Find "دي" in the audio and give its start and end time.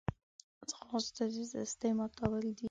2.57-2.59